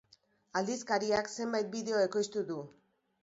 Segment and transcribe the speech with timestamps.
[0.61, 2.57] Aldizkariak zenbait bideo ekoiztu du.